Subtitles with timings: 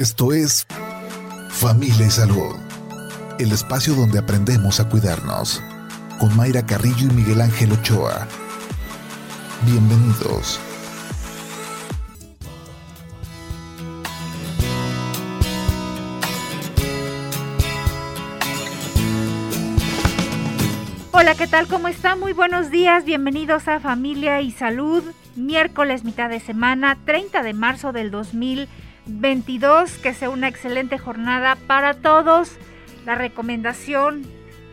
[0.00, 0.66] Esto es
[1.50, 2.56] Familia y Salud,
[3.38, 5.62] el espacio donde aprendemos a cuidarnos,
[6.18, 8.26] con Mayra Carrillo y Miguel Ángel Ochoa.
[9.66, 10.58] Bienvenidos.
[21.12, 21.66] Hola, ¿qué tal?
[21.66, 22.20] ¿Cómo están?
[22.20, 23.04] Muy buenos días.
[23.04, 25.04] Bienvenidos a Familia y Salud.
[25.36, 28.10] Miércoles, mitad de semana, 30 de marzo del
[29.06, 29.98] 2022.
[29.98, 32.52] Que sea una excelente jornada para todos.
[33.04, 34.22] La recomendación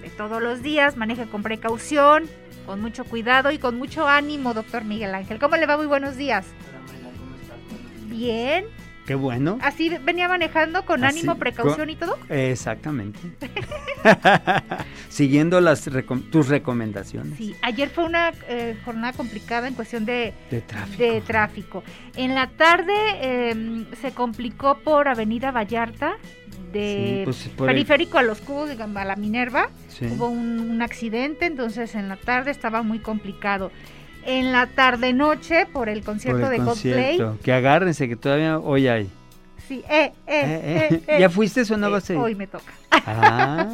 [0.02, 2.26] de todos los días, maneje con precaución,
[2.66, 5.40] con mucho cuidado y con mucho ánimo, doctor Miguel Ángel.
[5.40, 5.78] ¿Cómo le va?
[5.78, 6.46] Muy buenos días.
[8.08, 8.66] Bien.
[9.08, 9.58] Qué bueno.
[9.62, 12.18] ¿Así venía manejando con Así, ánimo, precaución con- y todo?
[12.30, 13.18] Exactamente.
[15.10, 20.34] Siguiendo las recom- tus recomendaciones Sí, ayer fue una eh, jornada complicada en cuestión de,
[20.52, 21.02] de tráfico.
[21.04, 21.84] de tráfico.
[22.16, 26.18] En la tarde eh, se complicó por Avenida Vallarta,
[26.72, 29.70] de Sí, pues, el- periférico a los cubos, digamos, a la Minerva.
[29.88, 30.06] Sí.
[30.06, 33.72] Hubo un, un accidente, entonces en la tarde estaba muy complicado.
[34.26, 37.18] En la tarde-noche, por el Por concierto el de Coldplay.
[37.18, 37.38] concierto.
[37.44, 39.10] Que agárrense, que todavía hoy hay.
[39.68, 41.02] Sí, eh, eh, Eh, eh, eh.
[41.08, 41.18] eh.
[41.20, 42.20] ¿Ya fuiste o no Eh, vas a ir?
[42.20, 42.72] Hoy me toca.
[42.92, 43.68] Ah,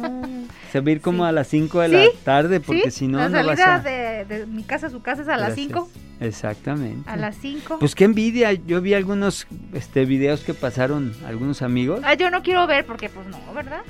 [0.72, 1.28] se va a ir como Sí.
[1.28, 3.78] a las 5 de Sí, la tarde, porque si no, la no vas a...
[3.78, 5.66] de, de mi casa a su casa es a las Gracias.
[5.68, 5.90] 5.
[6.20, 7.08] Exactamente.
[7.08, 7.78] A las 5.
[7.78, 12.00] Pues qué envidia, yo vi algunos este videos que pasaron algunos amigos.
[12.04, 13.82] Ah, yo no quiero ver porque, pues no, ¿verdad?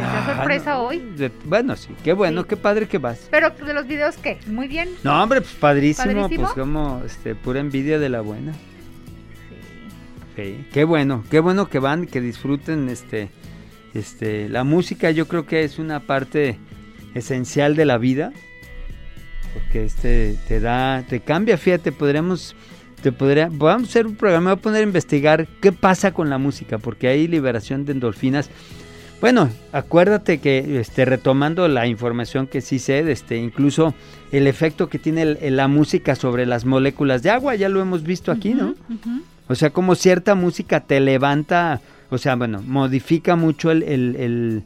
[0.00, 0.98] Sea Ah, sorpresa no, hoy.
[1.16, 2.48] de- bueno, sí, qué bueno, Sí.
[2.50, 3.28] qué padre que vas.
[3.30, 4.38] Pero de los videos, ¿qué?
[4.46, 4.88] Muy bien.
[5.04, 6.44] No, hombre, pues padrísimo, ¿Padrísimo?
[6.44, 8.52] pues como este, pura envidia de la buena.
[8.52, 8.58] Sí.
[10.36, 13.30] Sí, qué bueno, qué bueno que van, que disfruten este,
[13.94, 15.10] este, la música.
[15.10, 16.58] Yo creo que es una parte
[17.14, 18.32] esencial de la vida,
[19.52, 21.58] porque este te da, te cambia.
[21.58, 22.54] Fíjate, podríamos,
[23.02, 26.30] te podría, vamos a hacer un programa, voy a poner a investigar qué pasa con
[26.30, 28.48] la música, porque hay liberación de endorfinas.
[29.20, 33.94] Bueno, acuérdate que este, retomando la información que sí sé, este, incluso
[34.32, 38.02] el efecto que tiene el- la música sobre las moléculas de agua, ya lo hemos
[38.02, 38.74] visto aquí, ¿no?
[39.48, 44.62] O sea, como cierta música te levanta, o sea, bueno, modifica mucho el, el- el-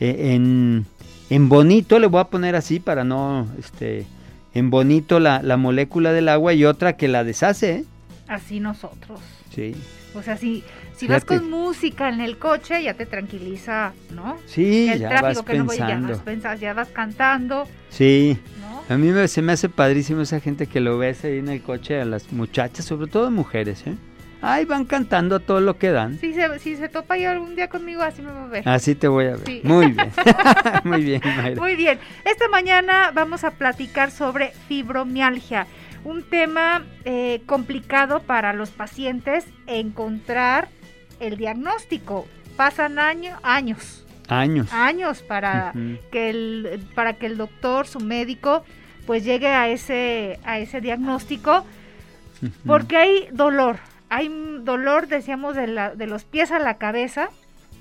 [0.00, 0.86] eh, en,
[1.28, 4.06] en bonito, le voy a poner así para no, este,
[4.54, 7.84] en bonito la, la molécula del agua y otra que la deshace, ¿eh?
[8.26, 9.20] Así nosotros.
[9.54, 9.74] Sí,
[10.14, 10.62] O sea, si,
[10.98, 14.36] si vas con música en el coche, ya te tranquiliza, ¿no?
[14.46, 15.86] sí, el ya tráfico vas que no voy, ya
[16.24, 18.94] pensando, ya vas cantando, Sí, ¿no?
[18.94, 21.62] a mí me- se me hace padrísimo esa gente que lo ves ahí en el
[21.62, 23.94] coche, a las muchachas, sobre todo mujeres, ¿eh?
[24.40, 26.16] Ay, van cantando a todo lo que dan.
[26.20, 28.68] Si se, si se topa ya algún día conmigo, así me va a ver.
[28.68, 29.44] Así te voy a ver.
[29.46, 29.60] Sí.
[29.64, 30.12] Muy bien.
[30.84, 31.60] Muy bien, Mayra.
[31.60, 35.66] Muy bien, esta mañana vamos a platicar sobre fibromialgia,
[36.04, 40.68] un tema eh, complicado para los pacientes encontrar
[41.20, 42.26] el diagnóstico.
[42.56, 44.72] Pasan año- años, Años.
[44.72, 45.72] años para
[46.10, 48.64] que el para que el doctor, su médico,
[49.06, 51.64] pues llegue a ese a ese diagnóstico,
[52.66, 53.78] porque hay dolor,
[54.08, 54.28] hay
[54.62, 57.30] dolor, decíamos de, la- de los pies a la cabeza,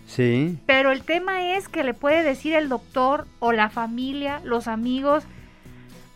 [0.08, 0.58] Sí.
[0.66, 5.24] pero el tema es que le puede decir el doctor o la familia, los amigos,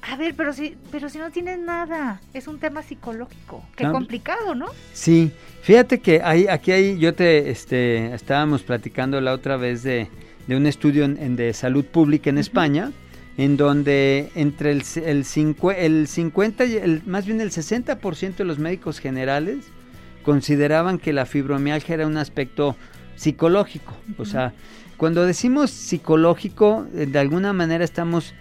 [0.02, 4.56] a ver, pero si, pero si no tienes nada, es un tema psicológico, qué complicado,
[4.56, 4.68] ¿no?
[4.94, 5.32] Sí,
[5.62, 10.08] fíjate que hay, aquí hay, yo te, este, estábamos platicando la otra vez de,
[10.48, 12.92] de un estudio en, de salud pública en España,
[13.38, 18.44] en donde entre el, el, cincue- el 50, y el, más bien el 60% de
[18.44, 19.66] los médicos generales
[20.24, 22.76] consideraban que la fibromialgia era un aspecto
[23.16, 23.96] psicológico.
[24.18, 24.54] O sea,
[24.98, 28.34] cuando decimos psicológico, eh, de alguna manera estamos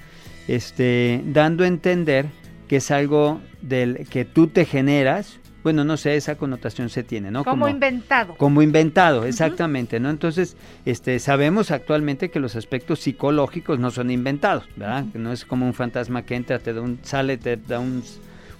[0.55, 2.27] este, dando a entender
[2.69, 5.39] que es algo del que tú te generas.
[5.63, 7.45] Bueno, no sé, esa connotación se tiene, ¿no?
[7.45, 8.35] Como, inventado.
[8.37, 10.09] como inventado, exactamente, ¿no?
[10.09, 10.57] Entonces,
[10.87, 15.05] este, sabemos actualmente que los aspectos psicológicos no son inventados, ¿verdad?
[15.13, 18.03] Que no es como un fantasma que entra, te da un, sale, te da un,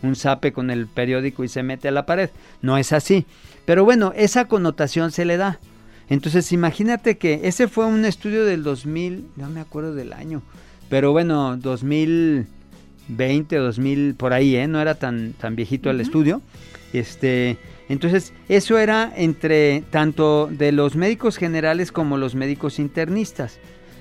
[0.03, 2.31] un zape con el periódico y se mete a la pared.
[2.61, 3.27] No es así.
[3.65, 5.59] Pero bueno, esa connotación se le da.
[6.11, 10.43] Entonces, imagínate que ese fue un estudio del 2000, no me acuerdo del año,
[10.91, 14.69] pero bueno, 2020, 2000, por ahí, ¿eh?
[14.69, 16.43] No era tan, tan viejito el estudio.
[16.93, 17.57] Este,
[17.89, 23.61] entonces, eso era entre tanto de los médicos generales como los médicos internistas.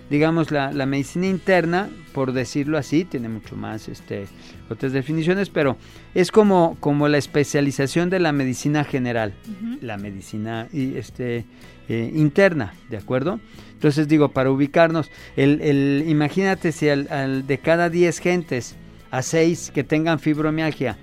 [0.10, 4.26] Digamos, la, la medicina interna, por decirlo así, tiene mucho más este,
[4.68, 5.78] otras definiciones, pero
[6.16, 9.36] es como, como la especialización de la medicina general
[9.82, 11.46] la medicina y, este,
[11.90, 13.40] eh, interna, ¿de acuerdo?
[13.74, 18.76] Entonces digo, para ubicarnos, el, el- imagínate si al, al de cada 10 gentes,
[19.12, 20.98] a 6 que tengan fibromialgia,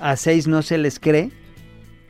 [0.00, 1.30] a 6 no se les cree,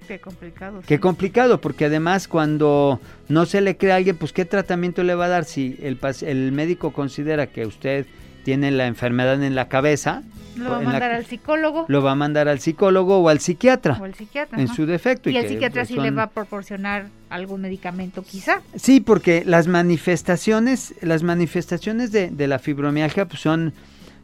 [0.07, 0.81] Qué complicado.
[0.87, 2.99] Qué complicado, porque además cuando
[3.29, 5.99] no se le cree a alguien, pues qué tratamiento le va a dar si el,
[6.23, 8.07] el médico considera que usted
[8.43, 10.23] tiene la enfermedad en la cabeza.
[10.59, 11.85] Lo va a mandar al psicólogo.
[11.89, 13.99] Lo va a mandar al psicólogo o al psiquiatra.
[14.01, 14.61] O al psiquiatra.
[14.61, 15.31] En su defecto.
[15.31, 18.61] Y, el psiquiatra sí le va a proporcionar algún medicamento quizá.
[18.75, 23.73] Sí, porque las manifestaciones, las manifestaciones de, de la fibromialgia pues son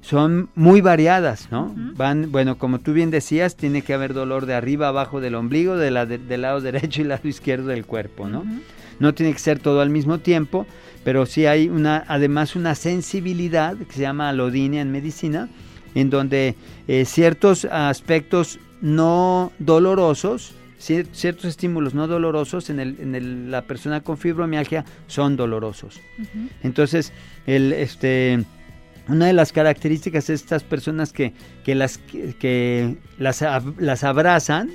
[0.04, 1.72] son muy variadas, ¿no?
[1.96, 5.78] Van, bueno, como tú bien decías, tiene que haber dolor de arriba, abajo del ombligo,
[5.78, 8.44] de la, del lado derecho y lado izquierdo del cuerpo, ¿no?
[9.00, 10.66] No tiene que ser todo al mismo tiempo,
[11.04, 15.48] pero sí hay una, además una sensibilidad que se llama alodinia en medicina,
[15.94, 16.54] en donde
[16.88, 24.18] eh, ciertos aspectos no dolorosos, ciertos estímulos no dolorosos en, el, en la persona con
[24.18, 26.00] fibromialgia son dolorosos.
[26.62, 27.12] Entonces,
[27.46, 28.44] el, este,
[29.08, 31.32] una de las características de estas personas que,
[31.64, 33.44] que las, que, las,
[33.78, 34.70] las abrazan,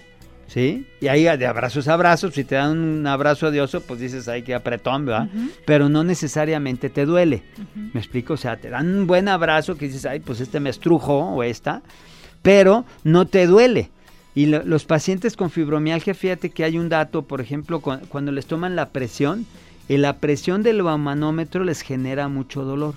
[0.50, 0.86] ¿sí?
[1.00, 4.28] Y ahí de abrazos a abrazos, si te dan un abrazo de oso, pues dices,
[4.28, 5.30] ay, qué apretón, ¿verdad?
[5.66, 7.44] Pero no necesariamente te duele,
[7.94, 8.34] ¿me explico?
[8.34, 11.44] O sea, te dan un buen abrazo que dices, ay, pues este me estrujo o
[11.44, 11.81] esta,
[12.42, 13.92] pero no te duele.
[14.36, 18.75] Y los pacientes con fibromialgia, fíjate que hay un dato, por ejemplo, cuando les toman
[18.75, 19.46] la presión,
[19.88, 22.96] la presión del manómetro les genera mucho dolor.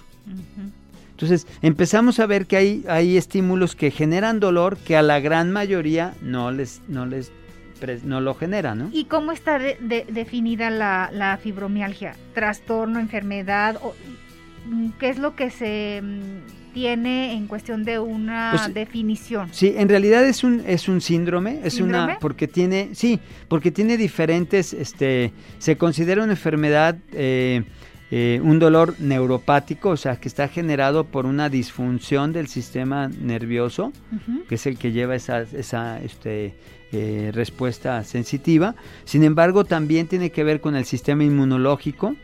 [1.13, 5.53] Entonces empezamos a ver que hay, hay estímulos que generan dolor que a la gran
[5.53, 7.31] mayoría no les, no les
[8.05, 8.89] no lo genera, ¿no?
[8.93, 12.15] ¿Y cómo está definida la, fibromialgia?
[12.35, 13.77] ¿Trastorno, enfermedad?
[13.83, 13.95] O,
[14.99, 19.49] ¿Qué es lo que se mm, tiene en cuestión de una pues, definición?
[19.53, 23.19] Sí, en realidad es un es un síndrome, es una porque tiene sí,
[23.49, 27.65] porque tiene diferentes, este, se considera una enfermedad eh,
[28.15, 33.91] eh, un dolor neuropático, o sea, que está generado por una disfunción del sistema nervioso,
[34.51, 36.55] que es el que lleva esa, esa este,
[36.93, 38.75] eh, respuesta sensitiva.
[39.07, 42.15] Sin embargo, también tiene que ver con el sistema inmunológico,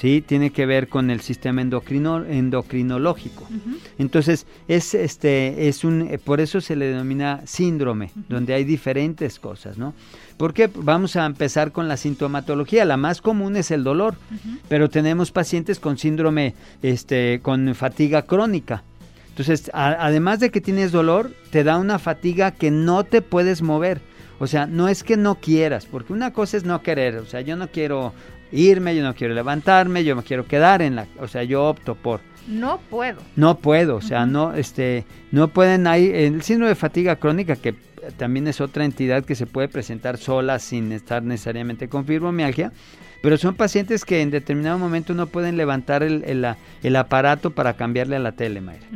[0.00, 0.24] ¿sí?
[0.26, 3.46] Tiene que ver con el sistema endocrino, endocrinológico.
[3.98, 9.76] Entonces, es, este, es un, por eso se le denomina síndrome, donde hay diferentes cosas,
[9.76, 9.92] ¿no?
[10.38, 12.86] Porque vamos a empezar con la sintomatología.
[12.86, 14.14] La más común es el dolor,
[14.70, 18.82] pero tenemos pacientes con síndrome, este, con fatiga crónica.
[19.28, 24.00] Entonces, además de que tienes dolor, te da una fatiga que no te puedes mover.
[24.38, 27.16] O sea, no es que no quieras, porque una cosa es no querer.
[27.16, 28.14] O sea, yo no quiero
[28.52, 31.94] irme, yo no quiero levantarme, yo me quiero quedar en la, o sea, yo opto
[31.94, 33.18] por no puedo.
[33.36, 37.74] No puedo, o sea, no este no pueden ahí el síndrome de fatiga crónica que
[38.16, 42.72] también es otra entidad que se puede presentar sola sin estar necesariamente con fibromialgia,
[43.22, 46.24] pero son pacientes que en determinado momento no pueden levantar el,
[46.82, 48.86] el, aparato para cambiarle a la tele, Mayra.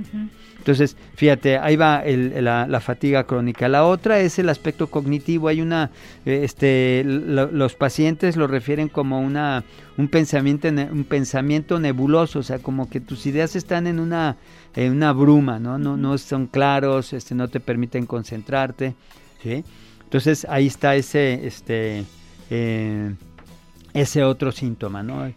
[0.65, 3.69] Entonces, fíjate, ahí va la, fatiga crónica.
[3.69, 5.49] La otra es el aspecto cognitivo.
[5.49, 5.91] Hay una,
[6.25, 9.63] eh, este, los pacientes lo refieren como una,
[9.99, 14.39] un pensamiento, un pensamiento nebuloso, o sea, como que tus ideas están en una,
[14.77, 15.79] una bruma, ¿no?
[15.79, 18.95] No, no son claros, este, no te permiten concentrarte,
[19.43, 19.65] ¿sí?
[20.03, 22.05] Entonces ahí está ese, este,
[22.51, 23.15] eh,
[23.93, 25.33] ese otro síntoma, ¿no?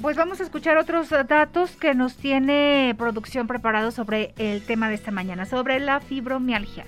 [0.00, 4.96] Pues vamos a escuchar otros datos que nos tiene producción preparado sobre el tema de
[4.96, 6.86] esta mañana, sobre la fibromialgia.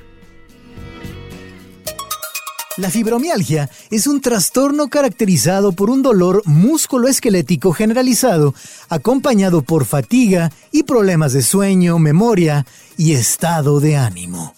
[2.77, 8.55] La fibromialgia es un trastorno caracterizado por un dolor músculo-esquelético generalizado,
[8.91, 12.67] acompañado por fatiga y problemas de sueño, memoria
[12.99, 14.55] y estado de ánimo.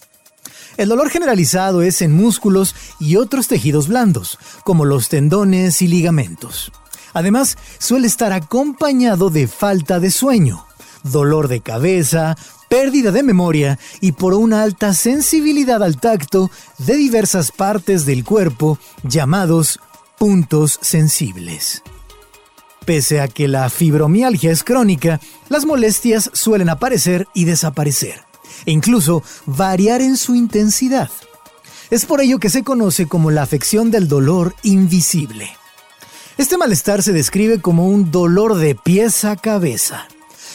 [0.75, 6.73] El dolor generalizado es en músculos y otros tejidos blandos, como los tendones y ligamentos.
[7.13, 10.65] Además, suele estar acompañado de falta de sueño,
[11.03, 12.35] dolor de cabeza,
[12.69, 18.79] pérdida de memoria y por una alta sensibilidad al tacto de diversas partes del cuerpo
[19.03, 19.79] llamados
[20.17, 21.81] puntos sensibles.
[22.85, 28.23] Pese a que la fibromialgia es crónica, las molestias suelen aparecer y desaparecer,
[28.65, 31.09] e incluso variar en su intensidad.
[31.89, 35.49] Es por ello que se conoce como la afección del dolor invisible.
[36.37, 40.07] Este malestar se describe como un dolor de pies a cabeza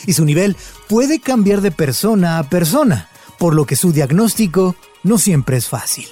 [0.07, 0.57] y su nivel
[0.89, 3.09] puede cambiar de persona a persona,
[3.39, 6.07] por lo que su diagnóstico no siempre es fácil.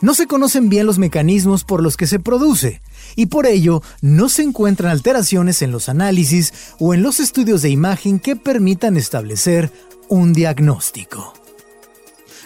[0.00, 2.80] No se conocen bien los mecanismos por los que se produce,
[3.16, 7.70] y por ello no se encuentran alteraciones en los análisis o en los estudios de
[7.70, 9.72] imagen que permitan establecer
[10.08, 11.34] un diagnóstico.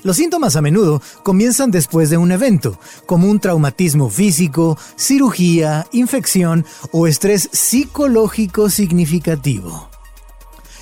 [0.03, 6.65] Los síntomas a menudo comienzan después de un evento, como un traumatismo físico, cirugía, infección
[6.91, 9.92] o estrés psicológico significativo.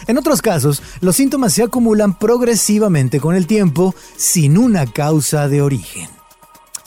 [0.06, 5.62] En otros casos, los síntomas se acumulan progresivamente con el tiempo sin una causa de
[5.62, 6.08] origen.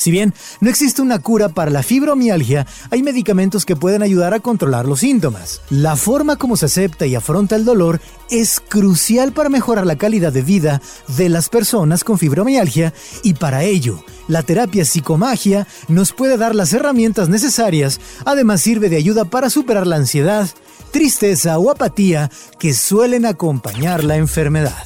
[0.04, 4.42] Si bien no existe una cura para la fibromialgia, hay medicamentos que pueden ayudar a
[4.42, 5.62] controlar los síntomas.
[5.70, 10.34] La forma como se acepta y afronta el dolor es crucial para mejorar la calidad
[10.34, 10.82] de vida
[11.16, 12.94] de las personas con fibromialgia
[13.24, 18.98] y para ello, la terapia psicomagia nos puede dar las herramientas necesarias, además sirve de
[18.98, 20.50] ayuda para superar la ansiedad,
[20.94, 24.86] tristeza o apatía que suelen acompañar la enfermedad.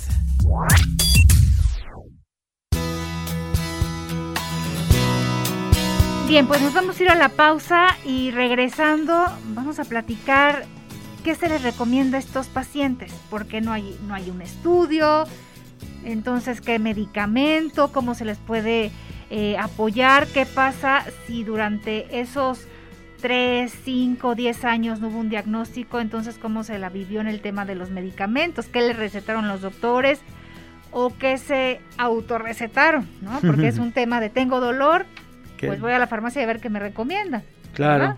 [6.27, 10.65] Bien, pues nos vamos a ir a la pausa y regresando vamos a platicar
[11.23, 15.25] qué se les recomienda a estos pacientes, porque no hay, no hay un estudio,
[16.05, 18.91] entonces qué medicamento, cómo se les puede
[19.29, 22.65] eh, apoyar, qué pasa si durante esos
[23.21, 27.41] 3, 5, 10 años no hubo un diagnóstico, entonces cómo se la vivió en el
[27.41, 30.21] tema de los medicamentos, qué le recetaron los doctores
[30.91, 33.39] o qué se autorrecetaron, ¿no?
[33.41, 35.05] Porque es un tema de tengo dolor,
[35.59, 37.43] pues voy a la farmacia a ver qué me recomienda.
[37.74, 38.17] Claro.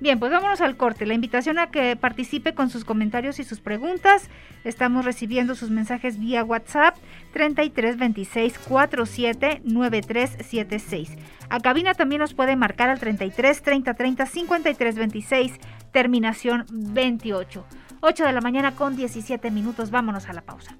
[0.00, 1.06] Bien, pues vámonos al corte.
[1.06, 4.28] La invitación a que participe con sus comentarios y sus preguntas.
[4.64, 6.96] Estamos recibiendo sus mensajes vía WhatsApp
[7.32, 11.16] 33 26 47 93 76.
[11.48, 15.52] A cabina también nos puede marcar al 33 30 30 53 26,
[15.92, 17.64] terminación 28.
[18.00, 19.90] 8 de la mañana con 17 minutos.
[19.90, 20.76] Vámonos a la pausa.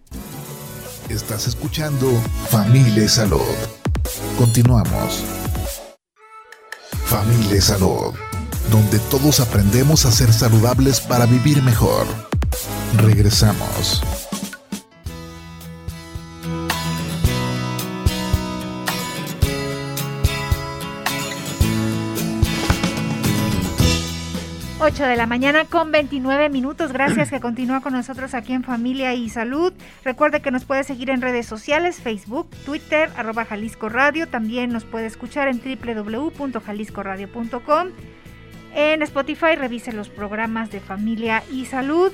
[1.09, 2.09] Estás escuchando
[2.51, 3.41] Familia Salud.
[4.39, 5.25] Continuamos.
[7.11, 8.15] Familia Salud,
[8.71, 12.07] donde todos aprendemos a ser saludables para vivir mejor.
[12.97, 14.03] Regresamos.
[24.83, 26.91] 8 de la mañana con 29 minutos.
[26.91, 29.75] Gracias que continúa con nosotros aquí en Familia y Salud.
[30.05, 34.27] Recuerde que nos puede seguir en redes sociales, Facebook, Twitter, arroba Jalisco Radio.
[34.27, 37.89] También nos puede escuchar en www.jaliscoradio.com.
[38.75, 42.13] En Spotify revise los programas de Familia y Salud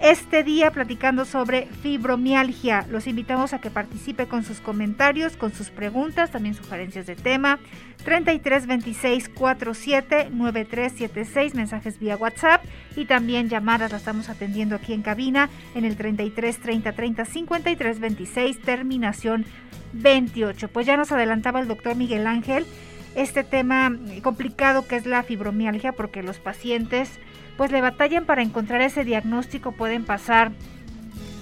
[0.00, 2.86] este día platicando sobre fibromialgia.
[2.88, 7.58] Los invitamos a que participe con sus comentarios, con sus preguntas, también sugerencias de tema.
[8.04, 12.64] 33 26 47 9376, mensajes vía WhatsApp
[12.96, 18.00] y también llamadas, las estamos atendiendo aquí en cabina en el 33 30 30 53
[18.00, 19.44] 26, terminación
[19.92, 20.68] 28.
[20.68, 22.64] Pues ya nos adelantaba el doctor Miguel Ángel
[23.14, 27.10] este tema complicado que es la fibromialgia porque los pacientes
[27.56, 30.52] pues le batallan para encontrar ese diagnóstico, pueden pasar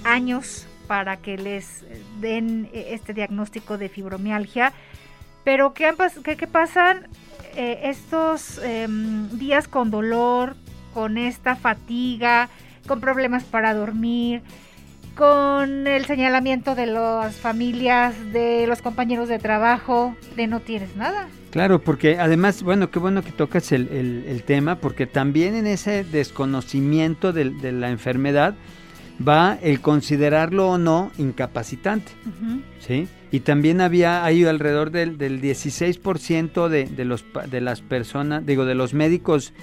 [0.03, 1.85] años para que les
[2.19, 4.73] den este diagnóstico de fibromialgia,
[5.43, 7.07] pero ¿qué, qué, pasan
[7.55, 10.55] eh, estos em, días con dolor,
[10.93, 12.49] con esta fatiga,
[12.87, 14.41] con problemas para dormir?
[15.19, 21.27] Con el señalamiento de las familias, de los compañeros de trabajo, de no tienes nada.
[21.51, 27.33] Claro, porque además, bueno, qué bueno que tocas el, tema, porque también en ese desconocimiento
[27.33, 28.55] de, la enfermedad
[29.27, 32.13] va el considerarlo o no incapacitante,
[32.79, 33.09] ¿sí?
[33.31, 38.65] Y también había ahí alrededor del, del 16% de, de, los, de las personas, digo,
[38.65, 39.53] de los médicos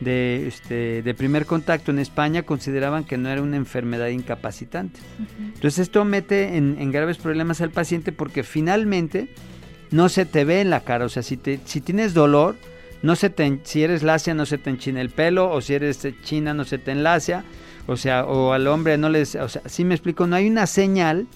[0.00, 5.00] de, este, de primer contacto en España consideraban que no era una enfermedad incapacitante.
[5.38, 9.28] Entonces esto mete en, graves problemas al paciente porque finalmente
[9.90, 11.06] no se te ve en la cara.
[11.06, 12.56] O sea, si, te, si tienes dolor,
[13.02, 16.06] no se te, si eres lacia no se te enchina el pelo, o si eres
[16.22, 17.44] china no se te enlacia,
[17.86, 19.34] o sea, o al hombre no les...
[19.36, 21.26] O sea, si me explico, no hay una señal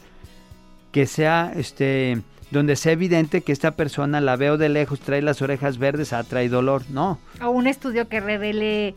[0.92, 2.18] que sea este
[2.50, 6.24] donde sea evidente que esta persona la veo de lejos, trae las orejas verdes, ah,
[6.24, 7.20] trae dolor, no.
[7.40, 8.94] O un estudio que revele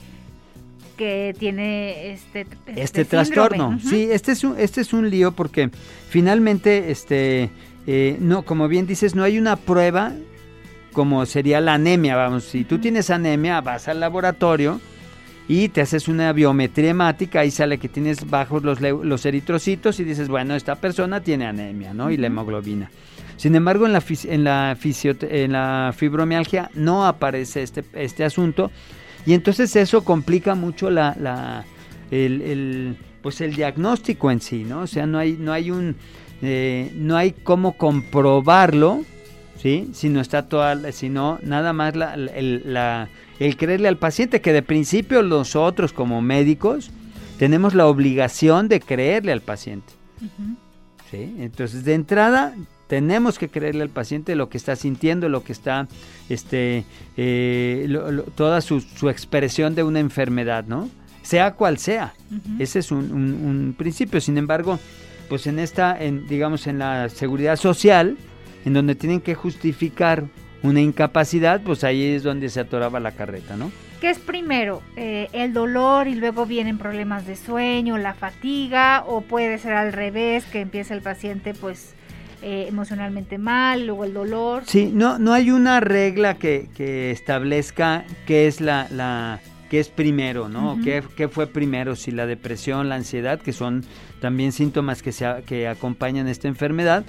[0.98, 3.80] que tiene este, este, este trastorno.
[3.80, 5.70] Sí, este es un, este es un lío porque
[6.10, 7.52] finalmente, este,
[7.86, 10.14] eh, no, como bien dices, no hay una prueba
[10.94, 14.80] como sería la anemia, vamos, si tú tienes anemia, vas al laboratorio
[15.48, 20.04] y te haces una biometría hemática, ahí sale que tienes bajos los, los eritrocitos y
[20.04, 22.12] dices, bueno, esta persona tiene anemia, ¿no?
[22.12, 22.90] Y la hemoglobina.
[23.36, 24.78] Sin embargo, en la, en la,
[25.22, 28.72] en la fibromialgia no aparece este, este asunto
[29.26, 31.66] y entonces eso complica mucho la, la
[32.12, 34.82] el, pues el diagnóstico en sí, ¿no?
[34.82, 35.96] O sea, no hay, no hay un,
[36.42, 39.04] eh, no hay cómo comprobarlo,
[39.64, 39.90] ¿sí?
[39.94, 45.24] Si no está toda, sino nada más la, el, creerle al paciente, que de principio
[45.24, 46.92] nosotros como médicos
[47.40, 49.94] tenemos la obligación de creerle al paciente.
[51.10, 51.36] ¿sí?
[51.40, 52.54] Entonces, de entrada,
[52.88, 55.88] tenemos que creerle al paciente lo que está sintiendo, lo que está,
[56.28, 56.84] este,
[57.16, 57.88] eh,
[58.36, 60.90] toda su, expresión de una enfermedad, ¿no?
[61.22, 62.14] Sea cual sea.
[62.60, 64.20] Ese es un, principio.
[64.20, 64.78] Sin embargo,
[65.30, 68.18] pues en esta, en, digamos, en la seguridad social,
[68.66, 70.26] en donde tienen que justificar
[70.64, 73.72] una incapacidad, pues ahí es donde se atoraba la carreta, ¿no?
[74.00, 74.82] ¿Qué es primero?
[74.98, 79.04] Eh, ¿El dolor y luego vienen problemas de sueño, la fatiga?
[79.08, 81.94] ¿O puede ser al revés, que empieza el paciente pues
[82.42, 84.64] eh, emocionalmente mal, luego el dolor?
[84.66, 89.40] Sí, no, no hay una regla que, que establezca qué es la, la
[89.70, 90.78] qué es primero, ¿no?
[90.84, 91.96] ¿Qué, ¿Qué, fue primero?
[91.96, 93.84] Si la depresión, la ansiedad, que son
[94.20, 97.06] también síntomas que, se, que acompañan esta enfermedad,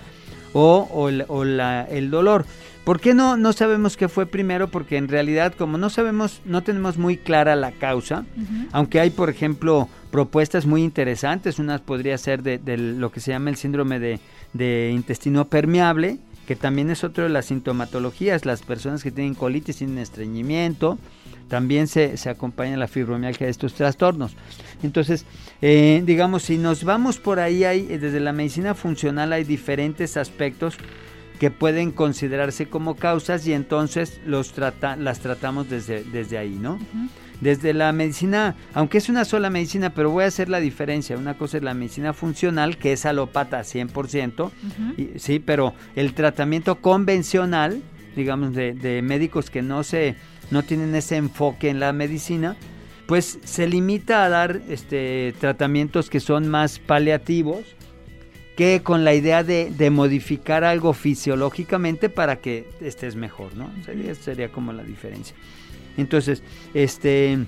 [0.54, 2.46] o, o, o la, el dolor.
[2.84, 4.68] ¿Por qué no, no sabemos qué fue primero?
[4.68, 8.26] Porque en realidad, como no sabemos, no tenemos muy clara la causa,
[8.72, 13.30] aunque hay, por ejemplo, propuestas muy interesantes, una podría ser de, de lo que se
[13.30, 14.20] llama el síndrome de,
[14.52, 19.76] de, intestino permeable, que también es otro de las sintomatologías, las personas que tienen colitis
[19.76, 20.98] tienen estreñimiento,
[21.48, 24.36] también se, se acompaña la fibromialgia de estos trastornos.
[24.82, 25.24] Entonces,
[25.62, 30.76] eh, digamos, si nos vamos por ahí, hay, desde la medicina funcional hay diferentes aspectos
[31.38, 36.78] que pueden considerarse como causas y entonces los trata, las tratamos desde, desde ahí, ¿no?
[37.40, 41.18] Desde la medicina, aunque es una sola medicina, pero voy a hacer la diferencia.
[41.18, 44.50] Una cosa es la medicina funcional, que es alopata 100%,
[44.96, 47.82] y, sí, pero el tratamiento convencional,
[48.16, 50.16] digamos, de, de médicos que no, se,
[50.50, 52.56] no tienen ese enfoque en la medicina,
[53.06, 57.64] pues se limita a dar este, tratamientos que son más paliativos,
[58.56, 63.68] que con la idea de, de, modificar algo fisiológicamente para que estés mejor, ¿no?
[63.84, 65.34] Sería, sería como la diferencia.
[65.96, 67.38] Entonces, este,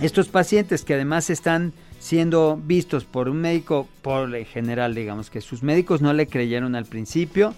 [0.00, 5.40] estos pacientes que además están siendo vistos por un médico, por el general, digamos, que
[5.40, 7.54] sus médicos no le creyeron al principio,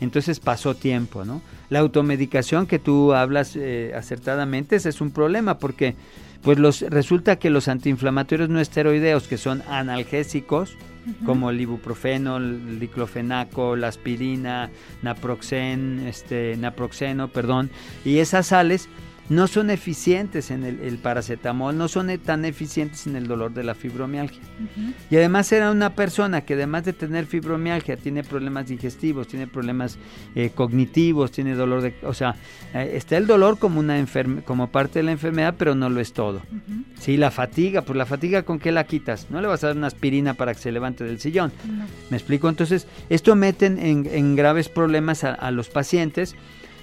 [0.00, 1.40] entonces pasó tiempo, ¿no?
[1.70, 5.96] La automedicación que tú hablas eh, acertadamente, ese es un problema porque
[6.42, 11.24] pues los, resulta que los antiinflamatorios no esteroideos, que son analgésicos, uh -huh.
[11.24, 14.70] como el ibuprofeno, el diclofenaco, la aspirina,
[15.02, 17.70] naproxen, este, naproxeno, perdón,
[18.04, 18.88] y esas sales
[19.28, 23.64] no son eficientes en el, el, paracetamol, no son tan eficientes en el dolor de
[23.64, 24.40] la fibromialgia.
[24.40, 24.94] Uh -huh.
[25.10, 29.98] Y además era una persona que además de tener fibromialgia tiene problemas digestivos, tiene problemas
[30.34, 31.94] eh, cognitivos, tiene dolor de...
[32.02, 32.36] O sea,
[32.72, 33.96] eh, está el dolor como, una
[34.44, 36.42] como parte de la enfermedad, pero no lo es todo.
[36.50, 36.84] Uh -huh.
[37.00, 39.28] Sí, la fatiga, pues la fatiga con qué la quitas?
[39.30, 41.52] No le vas a dar una aspirina para que se levante del sillón.
[41.66, 41.86] No.
[42.10, 42.48] ¿Me explico?
[42.48, 46.36] Entonces, esto meten en, en graves problemas a, a los pacientes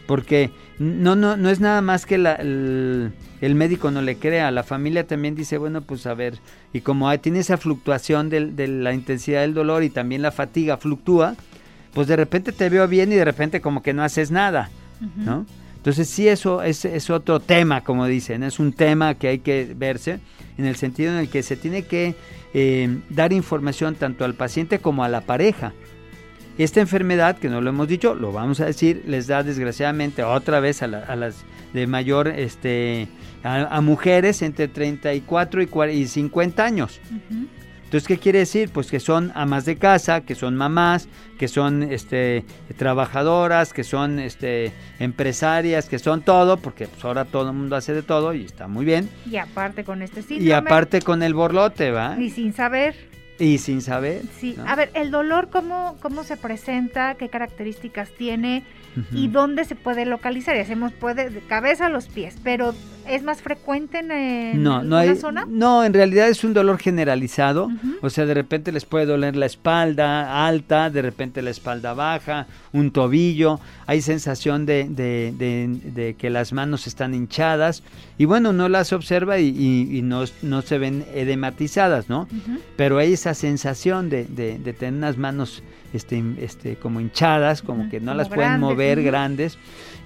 [0.08, 4.52] porque no, no, no es nada más que la, el, el, médico no le crea,
[4.52, 6.40] la familia también dice, bueno, pues a ver,
[6.74, 10.32] y como hay, tiene esa fluctuación de, de, la intensidad del dolor y también la
[10.32, 11.36] fatiga fluctúa,
[11.94, 14.70] pues de repente te veo bien y de repente como que no haces nada,
[15.02, 15.26] uh -huh.
[15.26, 15.46] ¿no?
[15.84, 19.74] Entonces sí, eso es, es, otro tema, como dicen, es un tema que hay que
[19.76, 20.20] verse
[20.58, 22.16] en el sentido en el que se tiene que
[22.54, 25.74] eh, dar información tanto al paciente como a la pareja.
[26.58, 30.60] Esta enfermedad, que no lo hemos dicho, lo vamos a decir, les da desgraciadamente otra
[30.60, 33.08] vez a, la, a las de mayor, este,
[33.44, 37.00] a, a, mujeres entre 34 y, 40, y 50 años.
[37.10, 37.48] Uh -huh.
[37.94, 38.72] Entonces, ¿qué quiere decir?
[38.74, 42.44] Pues que son amas de casa, que son mamás, que son este,
[42.76, 47.94] trabajadoras, que son este, empresarias, que son todo, porque pues, ahora todo el mundo hace
[47.94, 49.08] de todo y está muy bien.
[49.30, 50.50] Y aparte con este síndrome.
[50.50, 52.20] Y aparte con el borlote, ¿va?
[52.20, 53.13] Y sin saber.
[53.40, 54.22] Y sin saber.
[54.40, 54.68] Sí, ¿no?
[54.68, 57.16] a ver, el dolor, ¿cómo, ¿cómo se presenta?
[57.16, 58.64] ¿Qué características tiene?
[58.96, 59.06] Uh -huh.
[59.12, 60.56] ¿Y dónde se puede localizar?
[60.56, 62.76] Y hacemos, puede, de cabeza a los pies, pero
[63.08, 65.46] ¿es más frecuente en, en no, no hay, zona?
[65.48, 67.66] No, en realidad es un dolor generalizado.
[67.66, 67.98] Uh -huh.
[68.02, 72.48] O sea, de repente les puede doler la espalda alta, de repente la espalda baja,
[72.72, 73.60] un tobillo.
[73.86, 77.84] Hay sensación de, de, de, de que las manos están hinchadas.
[78.18, 82.22] Y bueno, no las observa y, y, y no, no, se ven edematizadas, ¿no?
[82.22, 82.60] Uh -huh.
[82.78, 84.26] Pero hay esa sensación de,
[84.80, 85.64] tener unas manos
[85.94, 89.58] este, este, como hinchadas, como que no como las pueden mover grandes.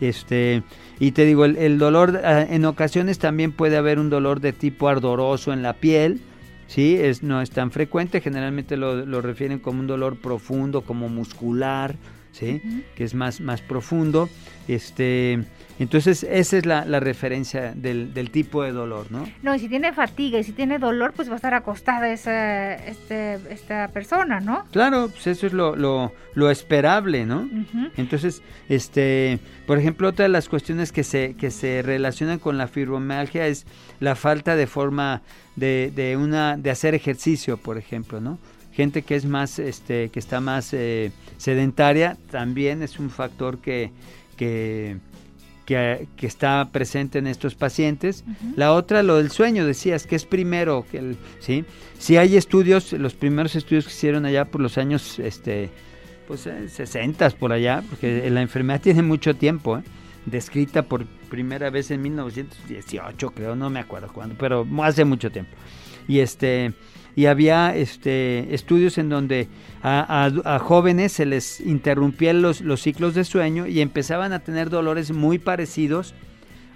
[0.01, 0.63] Este,
[0.99, 2.86] y te digo, el, el, dolor, ah, en ocasiones
[3.19, 6.19] también puede haber un dolor de tipo ardoroso en la piel,
[6.67, 6.95] ¿sí?
[6.95, 11.95] Es, no es tan frecuente, generalmente lo, lo refieren como un dolor profundo, como muscular,
[12.31, 12.61] ¿sí?
[12.63, 12.83] Uh -huh.
[12.95, 14.29] Que es más, más profundo.
[14.67, 15.43] Este,
[15.79, 19.29] entonces, esa es la, la referencia del, del, tipo de dolor, ¿no?
[19.43, 22.73] No, y si tiene fatiga y si tiene dolor, pues va a estar acostada esa,
[22.73, 24.65] este, esta persona, ¿no?
[24.71, 27.41] Claro, pues eso es lo, lo, lo esperable, ¿no?
[27.41, 27.91] Uh -huh.
[27.97, 32.67] Entonces, este, por ejemplo, otra de las cuestiones que se, que se relacionan con la
[32.67, 33.65] fibromialgia es
[33.99, 35.21] la falta de forma
[35.55, 38.39] de, de, una, de hacer ejercicio, por ejemplo, ¿no?
[38.73, 43.91] Gente que es más, este, que está más eh, sedentaria, también es un factor que,
[44.37, 44.97] que
[45.67, 48.23] que, que, está presente en estos pacientes.
[48.25, 48.53] Uh -huh.
[48.55, 51.65] La otra, lo del sueño, decías, que es primero, que el, ¿sí?
[51.99, 55.69] Si hay estudios, los primeros estudios que hicieron allá por los años, este,
[56.25, 59.83] pues, eh, 60 por allá, porque la enfermedad tiene mucho tiempo, ¿eh?
[60.25, 65.51] descrita por primera vez en 1918, creo, no me acuerdo cuándo, pero hace mucho tiempo.
[66.07, 66.73] Y este
[67.17, 69.47] y había este estudios en donde
[69.81, 75.11] a, jóvenes se les interrumpían los, los ciclos de sueño y empezaban a tener dolores
[75.11, 76.13] muy parecidos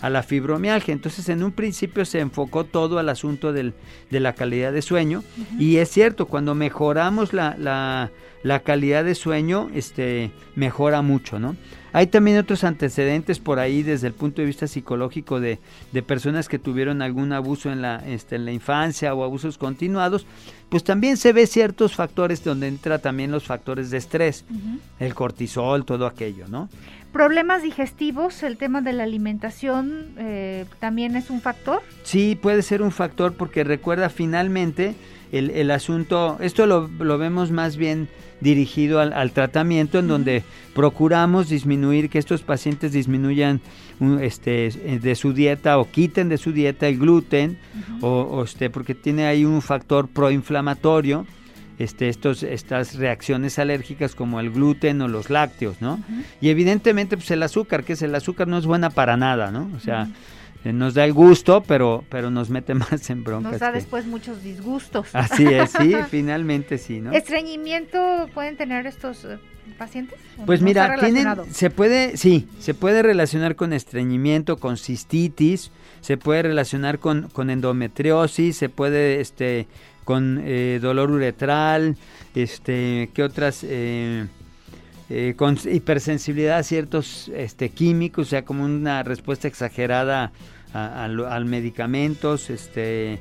[0.01, 0.93] a la fibromialgia.
[0.93, 3.73] Entonces, en un principio se enfocó todo al asunto del,
[4.09, 5.23] de la calidad de sueño.
[5.57, 8.11] Y es cierto, cuando mejoramos la, la,
[8.43, 11.55] la, calidad de sueño, este, mejora mucho, ¿no?
[11.93, 15.59] Hay también otros antecedentes por ahí desde el punto de vista psicológico de,
[15.91, 20.25] de personas que tuvieron algún abuso en la, este, en la infancia o abusos continuados,
[20.69, 24.45] pues también se ve ciertos factores donde entra también los factores de estrés,
[24.99, 26.69] el cortisol, todo aquello, ¿no?
[27.11, 31.81] Problemas digestivos, el tema de la alimentación eh, también es un factor.
[32.03, 34.95] Sí, puede ser un factor porque recuerda finalmente
[35.31, 38.09] el, asunto, esto lo, vemos más bien
[38.41, 40.43] dirigido al, tratamiento en donde
[40.73, 43.61] procuramos disminuir que estos pacientes disminuyan
[44.21, 47.57] este, de su dieta o quiten de su dieta el gluten
[48.01, 51.25] o, este, porque tiene ahí un factor proinflamatorio
[51.83, 55.99] este, estos, estas reacciones alérgicas como el gluten o los lácteos, ¿no?
[56.39, 59.69] Y evidentemente pues el azúcar, que es el azúcar no es buena para nada, ¿no?
[59.75, 60.07] O sea,
[60.63, 63.53] eh, nos da el gusto, pero, pero nos mete más en broncas.
[63.53, 65.07] Nos da después muchos disgustos.
[65.13, 67.11] Así es, sí, finalmente sí, ¿no?
[67.11, 69.39] ¿Estreñimiento pueden tener estos eh,
[69.77, 70.19] pacientes?
[70.45, 76.43] Pues mira, tienen, se puede, sí, se puede relacionar con estreñimiento, con cistitis, se puede
[76.43, 79.67] relacionar con, con endometriosis, se puede, este,
[80.03, 81.95] con eh, dolor uretral,
[82.35, 83.63] este, ¿qué otras?
[83.63, 84.25] Eh,
[85.09, 90.31] eh, con hipersensibilidad a ciertos este, químicos, o sea, como una respuesta exagerada
[90.73, 93.19] al medicamentos, este,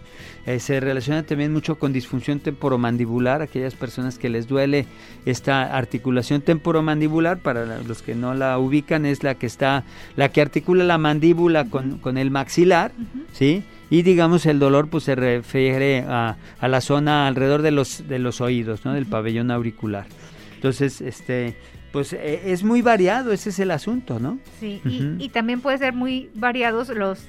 [0.61, 4.87] se relaciona también mucho con disfunción temporomandibular, aquellas personas que les duele
[5.27, 9.83] esta articulación temporomandibular, para los que no la ubican, es la que está,
[10.15, 12.93] la que articula la mandíbula con, con el maxilar,
[13.33, 13.65] ¿sí?
[13.91, 18.19] Y digamos el dolor pues se refiere a, a la zona alrededor de los de
[18.19, 20.07] los oídos no del pabellón auricular.
[20.55, 21.57] Entonces este
[21.93, 25.93] pues e, es muy variado ese es el asunto no sí y, también puede ser
[25.93, 27.25] muy variados los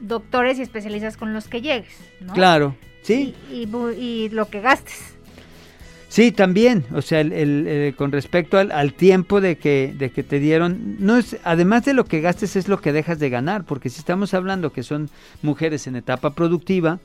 [0.00, 2.32] doctores y especialistas con los que llegues ¿no?
[2.32, 3.34] claro sí.
[3.50, 5.17] Y lo que gastes
[6.08, 10.96] Sí, también, o sea, el, con respecto al, tiempo de que, de que te dieron,
[10.98, 13.98] no es, además de lo que gastes es lo que dejas de ganar, porque si
[13.98, 15.10] estamos hablando que son
[15.42, 16.98] mujeres en etapa productiva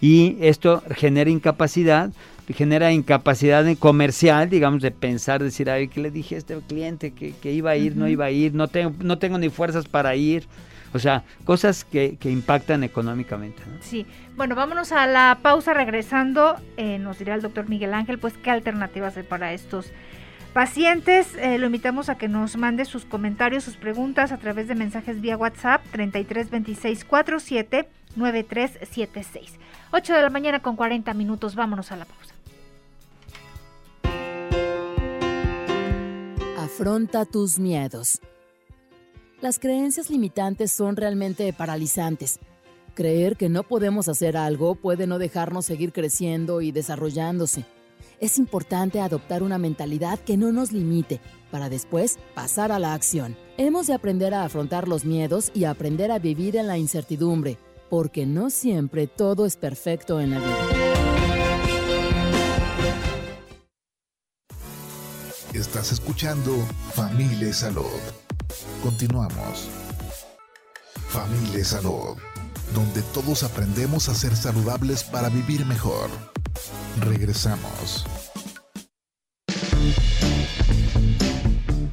[0.00, 2.10] y esto genera incapacidad,
[2.48, 7.32] genera incapacidad comercial, digamos, de pensar, decir, ay, ¿qué le dije a este cliente que,
[7.32, 10.16] que iba a ir, no iba a ir, no tengo, no tengo ni fuerzas para
[10.16, 10.44] ir,
[10.92, 13.62] o sea, cosas que, que impactan económicamente.
[13.80, 16.56] Sí, bueno, vámonos a la pausa regresando.
[16.76, 19.92] Eh, nos dirá el doctor Miguel Ángel, pues, qué alternativas hay para estos
[20.52, 21.34] pacientes.
[21.36, 25.20] Eh, lo invitamos a que nos mande sus comentarios, sus preguntas a través de mensajes
[25.20, 29.58] vía WhatsApp 33 26 47 9376.
[29.90, 31.54] 8 de la mañana con 40 minutos.
[31.54, 32.34] Vámonos a la pausa.
[36.56, 38.20] Afronta tus miedos.
[39.40, 42.40] Las creencias limitantes son realmente paralizantes.
[42.94, 47.64] Creer que no podemos hacer algo puede no dejarnos seguir creciendo y desarrollándose.
[48.18, 51.20] Es importante adoptar una mentalidad que no nos limite
[51.52, 53.36] para después pasar a la acción.
[53.58, 58.26] Hemos de aprender a afrontar los miedos y aprender a vivir en la incertidumbre, porque
[58.26, 60.68] no siempre todo es perfecto en la vida.
[65.54, 66.56] Estás escuchando
[66.92, 67.84] Familia Salud.
[68.82, 69.68] Continuamos.
[71.08, 72.16] Familia Salud,
[72.74, 76.10] donde todos aprendemos a ser saludables para vivir mejor.
[77.00, 78.04] Regresamos.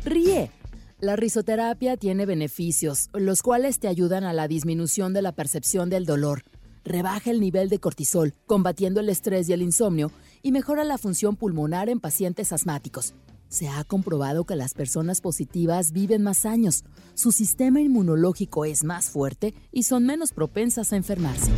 [0.04, 0.52] Ríe.
[1.00, 6.06] La risoterapia tiene beneficios, los cuales te ayudan a la disminución de la percepción del
[6.06, 6.44] dolor,
[6.84, 11.36] rebaja el nivel de cortisol, combatiendo el estrés y el insomnio, y mejora la función
[11.36, 13.14] pulmonar en pacientes asmáticos.
[13.56, 19.10] Se ha comprobado que las personas positivas viven más años, su sistema inmunológico es más
[19.10, 21.54] fuerte y son menos propensas a enfermarse.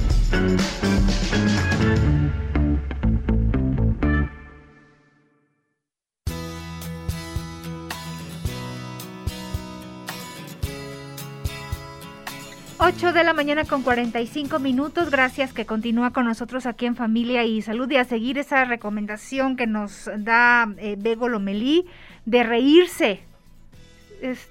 [12.87, 15.11] 8 de la mañana con 45 minutos.
[15.11, 19.57] Gracias que continúa con nosotros aquí en Familia y Salud y a seguir esa recomendación
[19.57, 21.85] que nos da eh, Bego Lomelí
[22.23, 23.19] de reírse.
[24.21, 24.47] Es,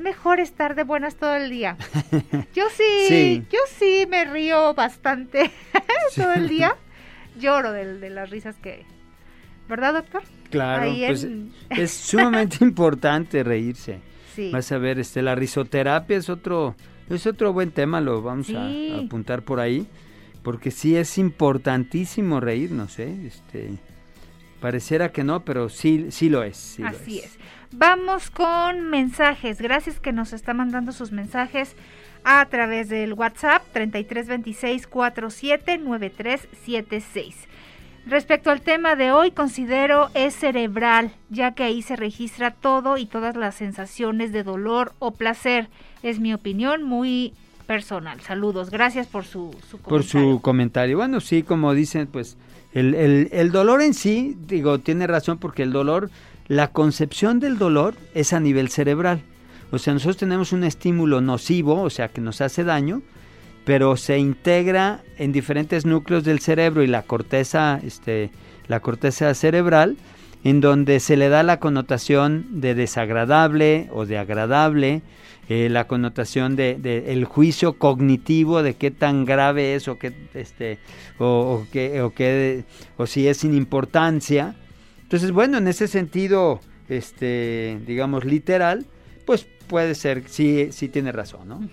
[0.00, 1.76] mejor estar de buenas todo el día.
[2.54, 5.50] Yo sí, yo sí me río bastante
[6.14, 6.76] todo el día.
[7.36, 8.84] Lloro de, las risas que...
[9.68, 10.22] ¿Verdad, doctor?
[10.50, 11.26] Claro, pues
[11.70, 13.98] es sumamente importante reírse.
[14.36, 14.52] Sí.
[14.52, 16.76] Vas a ver, este, la risoterapia es otro,
[17.08, 18.92] es otro buen tema, lo vamos a- Sí.
[18.94, 19.86] a, apuntar por ahí,
[20.42, 23.26] porque sí es importantísimo reírnos, ¿eh?
[23.26, 23.70] Este,
[24.60, 26.56] pareciera que no, pero sí, sí lo es.
[26.56, 27.38] sí lo Así es.
[27.72, 29.60] Vamos con mensajes.
[29.60, 31.74] Gracias que nos está mandando sus mensajes
[32.24, 37.36] a través del WhatsApp 3326 479376.
[38.06, 43.06] Respecto al tema de hoy, considero es cerebral, ya que ahí se registra todo y
[43.06, 45.68] todas las sensaciones de dolor o placer.
[46.04, 47.32] Es mi opinión muy
[47.66, 48.20] personal.
[48.20, 50.40] Saludos, gracias por su, su por su comentario.
[50.42, 50.96] comentario.
[50.98, 52.36] Bueno, sí, como dicen, pues
[52.72, 56.08] el, el- el dolor en sí, digo, tiene razón porque el dolor,
[56.46, 59.22] la concepción del dolor es a nivel cerebral.
[59.72, 63.02] O sea, nosotros tenemos un estímulo nocivo, o sea, que nos hace daño,
[63.66, 68.30] pero se integra en diferentes núcleos del cerebro y la corteza, este,
[68.68, 69.96] la corteza cerebral,
[70.44, 75.02] en donde se le da la connotación de desagradable o de agradable,
[75.48, 80.12] eh, la connotación de, de el juicio cognitivo de qué tan grave es o qué
[80.34, 80.78] este
[81.18, 81.54] o, o
[82.04, 82.64] o qué-
[82.96, 84.54] o si es sin importancia.
[85.02, 88.86] Entonces, bueno, en ese sentido, este, digamos literal,
[89.24, 91.68] pues puede ser, sí, sí tiene razón, ¿no?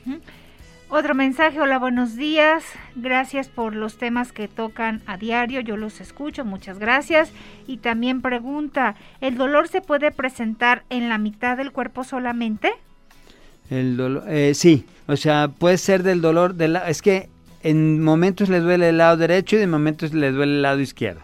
[0.95, 2.63] Otro mensaje, hola, buenos días.
[2.95, 7.31] Gracias por los temas que tocan a diario, yo los escucho, muchas gracias.
[7.65, 12.73] Y también pregunta, ¿el dolor se puede presentar en la mitad del cuerpo solamente?
[13.71, 17.27] El dolor, eh, sí, o sea, puede ser del dolor de es que
[17.63, 21.21] en momentos le duele el lado derecho y en momentos le duele el lado izquierdo.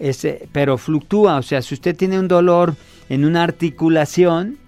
[0.00, 2.74] Ese, pero fluctúa, o sea, si usted tiene un dolor
[3.08, 4.58] en una articulación,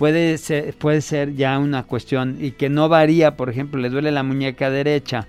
[0.00, 4.10] puede ser, puede ser ya una cuestión y que no varía, por ejemplo, le duele
[4.10, 5.28] la muñeca derecha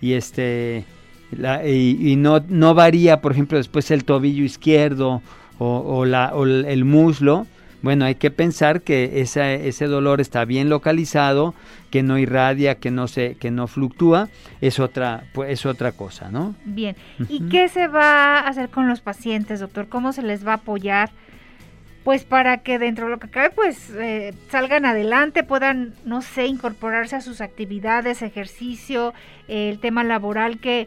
[0.00, 0.84] y este
[1.32, 5.22] la- y, y no, no varía, por ejemplo, después el tobillo izquierdo
[5.58, 7.48] o, o la, o el muslo,
[7.82, 11.52] bueno, hay que pensar que esa- ese dolor está bien localizado,
[11.90, 14.28] que no irradia, que no se, que no fluctúa,
[14.60, 16.54] es otra, pues, es otra cosa, ¿no?
[16.64, 16.94] Bien.
[17.28, 19.88] ¿Y qué se va a hacer con los pacientes, doctor?
[19.88, 21.10] ¿Cómo se les va a apoyar?
[22.06, 26.46] Pues para que dentro de lo que cabe, pues eh, salgan adelante, puedan, no sé,
[26.46, 29.12] incorporarse a sus actividades, ejercicio,
[29.48, 30.86] eh, el tema laboral, que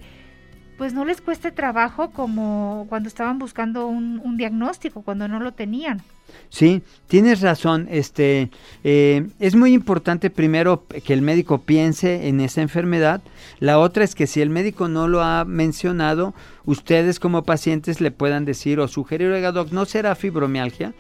[0.80, 5.52] pues no les cueste trabajo como cuando estaban buscando un, un diagnóstico, cuando no lo
[5.52, 6.02] tenían.
[6.48, 7.88] Sí, tienes razón.
[7.92, 8.50] Este
[8.86, 13.22] eh, es muy importante primero que el médico piense en esa enfermedad.
[13.60, 18.12] La otra es que si el médico no lo ha mencionado, ustedes como pacientes le
[18.12, 20.94] puedan decir o sugerir, oiga, doc, ¿no será fibromialgia?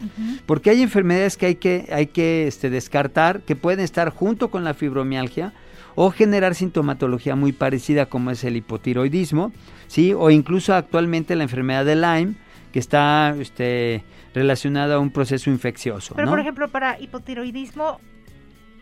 [0.46, 4.66] Porque hay enfermedades que hay que, hay que este, descartar, que pueden estar junto con
[4.66, 5.54] la fibromialgia
[5.96, 9.52] o generar sintomatología muy parecida como es el hipotiroidismo,
[9.88, 10.14] ¿sí?
[10.14, 12.36] o incluso actualmente la enfermedad de Lyme,
[12.72, 16.14] que está este, relacionada a un proceso infeccioso.
[16.16, 16.32] Pero ¿no?
[16.32, 18.00] por ejemplo, para hipotiroidismo,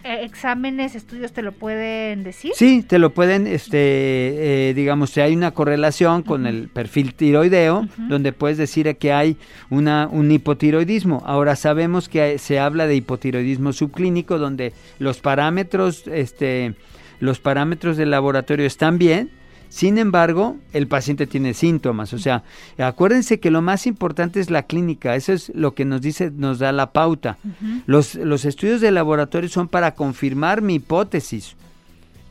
[0.04, 2.52] exámenes, estudios te lo pueden decir.
[2.56, 7.88] Sí, te lo pueden, este, eh, digamos, si hay una correlación con el perfil tiroideo,
[7.98, 9.38] donde puedes decir que hay
[9.70, 11.24] una, un hipotiroidismo.
[11.26, 16.76] Ahora sabemos que se habla de hipotiroidismo subclínico, donde los parámetros, este,
[17.20, 19.32] los parámetros del laboratorio están bien.
[19.70, 22.44] Sin embargo, el paciente tiene síntomas, o sea,
[22.78, 26.60] acuérdense que lo más importante es la clínica, eso es lo que nos dice, nos
[26.60, 27.38] da la pauta.
[27.86, 31.56] Los, los estudios de laboratorio son para confirmar mi hipótesis,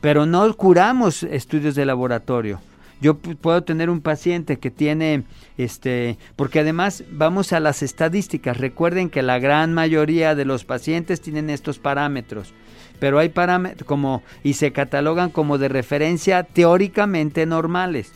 [0.01, 2.59] pero no curamos estudios de laboratorio.
[2.99, 5.23] Yo pu- puedo tener un paciente que tiene,
[5.59, 8.57] este, porque además vamos a las estadísticas.
[8.57, 12.53] Recuerden que la gran mayoría de los pacientes tienen estos parámetros,
[12.99, 18.11] pero hay parámetros como y se catalogan como de referencia teóricamente normales.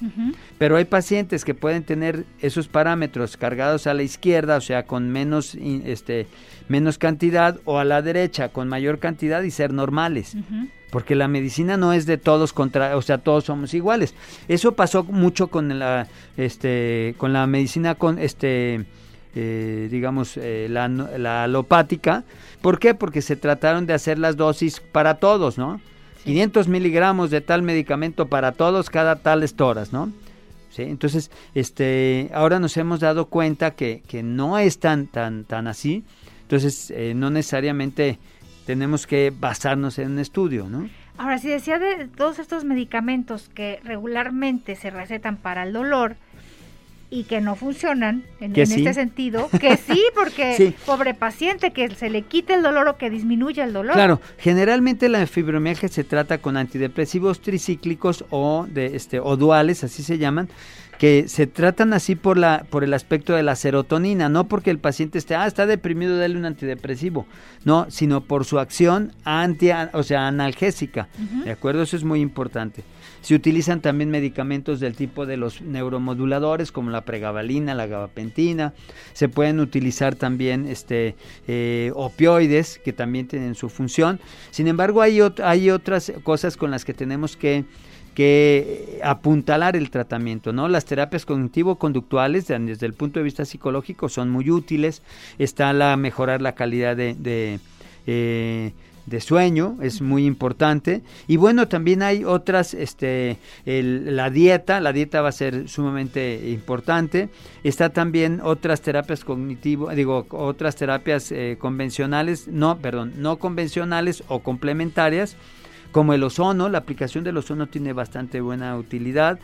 [0.57, 5.09] Pero hay pacientes que pueden tener esos parámetros cargados a la izquierda, o sea, con
[5.09, 6.27] menos, este,
[6.67, 10.35] menos cantidad, o a la derecha con mayor cantidad y ser normales.
[10.89, 14.13] Porque la medicina no es de todos contra, o sea, todos somos iguales.
[14.47, 18.85] Eso pasó mucho con la, este, con la medicina con, este,
[19.35, 22.23] eh, digamos, eh, la, la alopática.
[22.61, 22.93] ¿Por qué?
[22.93, 25.79] Porque se trataron de hacer las dosis para todos, ¿no?
[26.23, 30.11] 500 miligramos de tal medicamento para todos cada tales horas, ¿no?
[30.69, 30.83] ¿Sí?
[30.83, 36.03] Entonces, este, ahora nos hemos dado cuenta que, que no es tan, tan, tan así.
[36.43, 38.19] Entonces, eh, no necesariamente
[38.65, 40.89] tenemos que basarnos en un estudio, ¿no?
[41.17, 46.15] Ahora, si decía de todos estos medicamentos que regularmente se recetan para el dolor,
[47.13, 48.75] y que no funcionan en, Que en sí.
[48.77, 50.73] este sentido, que sí, porque Sí.
[50.85, 53.93] pobre paciente, que se le quite el dolor o que disminuya el dolor.
[53.93, 60.03] Claro, generalmente la fibromialgia se trata con antidepresivos tricíclicos o de este o duales, así
[60.03, 60.47] se llaman,
[61.01, 64.77] que se tratan así por la por el aspecto de la serotonina, no porque el
[64.77, 67.25] paciente esté, ah, está deprimido, dale un antidepresivo,
[67.65, 71.07] no, sino por su acción anti, o sea, analgésica.
[71.43, 71.81] ¿De acuerdo?
[71.81, 72.83] Eso es muy importante.
[73.21, 78.73] Se utilizan también medicamentos del tipo de los neuromoduladores como la pregabalina, la gabapentina.
[79.13, 81.15] Se pueden utilizar también este,
[81.47, 84.19] eh, opioides que también tienen su función.
[84.51, 87.65] Sin embargo, hay, ot- hay otras cosas con las que tenemos que
[88.13, 90.67] que apuntalar el tratamiento, ¿no?
[90.67, 95.01] Las terapias cognitivo-conductuales de- desde el punto de vista psicológico son muy útiles.
[95.39, 97.59] Está la mejorar la calidad de, de,
[98.07, 98.73] eh,
[99.19, 101.01] sueño, es muy importante.
[101.27, 107.29] Y bueno, también hay otras, este, la dieta, la dieta va a ser sumamente importante.
[107.63, 114.39] Está también otras terapias cognitivo, digo, otras terapias eh, convencionales, no, perdón, no convencionales o
[114.39, 115.35] complementarias
[115.91, 119.39] como el ozono, la aplicación del ozono tiene bastante buena utilidad.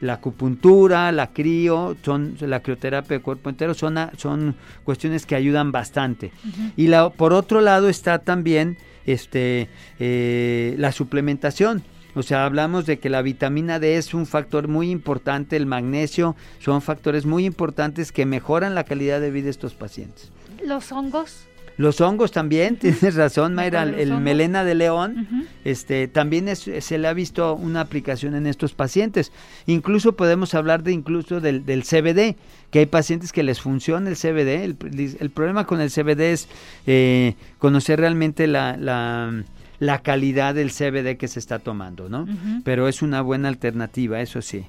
[0.00, 5.70] La acupuntura, la crío, son, la crioterapia de cuerpo entero son, son cuestiones que ayudan
[5.70, 6.32] bastante.
[6.76, 9.68] Y la, por otro lado está también este,
[10.00, 11.84] eh, la suplementación.
[12.14, 16.36] O sea, hablamos de que la vitamina D es un factor muy importante, el magnesio
[16.58, 20.30] son factores muy importantes que mejoran la calidad de vida de estos pacientes.
[20.64, 21.46] Los hongos.
[21.78, 27.08] Los hongos también, tienes razón, Mayra, el melena de león, este, también es- se le
[27.08, 29.32] ha visto una aplicación en estos pacientes.
[29.66, 32.36] Incluso podemos hablar de incluso del, del CBD,
[32.70, 34.64] que hay pacientes que les funciona el CBD.
[34.64, 34.76] El,
[35.18, 36.48] el problema con el CBD es
[36.86, 39.42] eh, conocer realmente la, la,
[39.78, 42.26] la calidad del CBD que se está tomando, ¿no?
[42.64, 44.64] Pero es una buena alternativa, eso sí.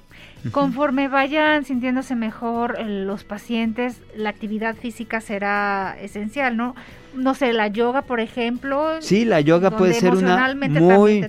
[0.50, 6.74] Conforme vayan sintiéndose mejor eh, los pacientes, la actividad física será esencial, ¿no?
[7.14, 9.00] No sé, la yoga, por ejemplo.
[9.00, 10.36] Sí, la yoga puede ser una
[10.82, 11.20] muy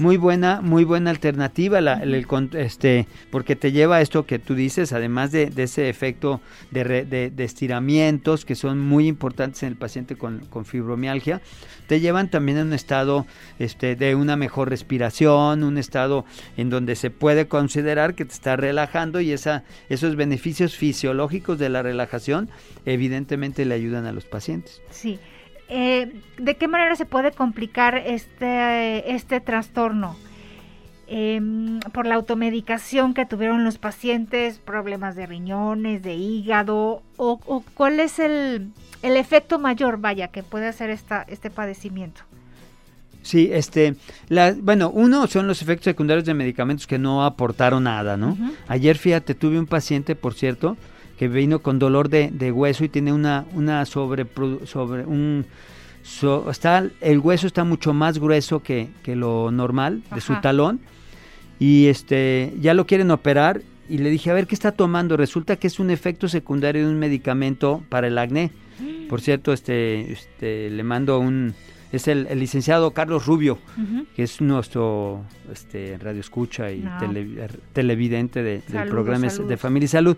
[0.00, 4.26] muy buena muy buena alternativa la- el- el con- este porque te lleva a esto
[4.26, 6.40] que tú dices además de, de ese efecto
[6.72, 11.40] de, re- de- de estiramientos que son muy importantes en el paciente con, con fibromialgia
[11.86, 13.24] te llevan también a un estado
[13.60, 16.24] este de una mejor respiración un estado
[16.56, 21.68] en donde se puede considerar que te está relajando y esa esos beneficios fisiológicos de
[21.68, 22.48] la relajación
[22.86, 25.18] evidentemente le ayudan a los pacientes Sí.
[25.70, 30.16] Eh, ¿De qué manera se puede complicar este, este trastorno?
[31.10, 37.64] Em, por la automedicación que tuvieron los pacientes, problemas de riñones, de hígado, o, o
[37.74, 38.72] cuál es el,
[39.02, 42.22] el efecto mayor, vaya, que puede hacer esta, este padecimiento.
[43.22, 43.94] Sí, este,
[44.28, 48.36] la, bueno, uno son los efectos secundarios de medicamentos que no aportaron nada, ¿no?
[48.68, 50.76] Ayer, fíjate, tuve un paciente, por cierto,
[51.18, 54.26] que vino con dolor de, de hueso y tiene una, una sobre,
[54.64, 55.44] sobre un,
[56.02, 60.80] so- está, el hueso está mucho más grueso que, que lo normal de su talón
[61.58, 65.16] y este, ya lo quieren operar y le dije, a ver, ¿qué está tomando?
[65.16, 68.52] Resulta que es un efecto secundario de un medicamento para el acné.
[69.08, 71.54] Por cierto, este, este, le mando un,
[71.92, 73.58] es el, el licenciado Carlos Rubio,
[74.14, 75.22] que es nuestro
[75.52, 76.98] este, radio escucha y No.
[76.98, 79.56] tele- er, televidente de- del Saludos, programa de.
[79.56, 80.16] Familia y Salud.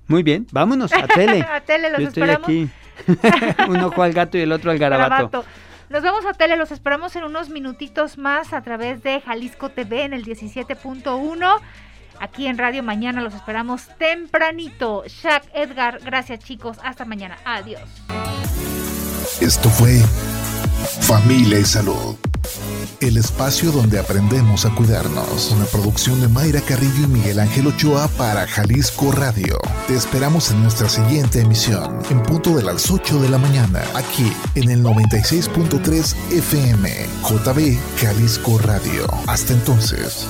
[0.07, 1.43] Muy bien, vámonos a tele.
[1.51, 2.49] a tele, los Yo estoy esperamos.
[2.49, 2.69] aquí.
[3.69, 5.11] un ojo al gato y el otro al garabato.
[5.11, 5.45] Garabato.
[5.91, 10.05] Nos vamos a tele, los esperamos en unos minutitos más a través de Jalisco TV
[10.05, 11.61] en el 17.1.
[12.21, 15.05] Aquí en Radio Mañana los esperamos tempranito.
[15.07, 16.79] Shaq, Edgar, gracias chicos.
[16.83, 17.39] Hasta mañana.
[17.45, 17.83] Adiós.
[19.41, 20.01] Esto fue
[21.01, 22.17] Familia y Salud.
[23.01, 25.51] El espacio donde aprendemos a cuidarnos.
[25.51, 29.59] Una producción de Mayra Carrillo y Miguel Ángel Ochoa para Jalisco Radio.
[29.87, 34.33] Te esperamos en nuestra siguiente emisión, en punto de las 8 de la mañana, aquí
[34.55, 36.91] en el 96.3 FM,
[37.23, 39.07] JB Jalisco Radio.
[39.27, 40.27] Hasta entonces.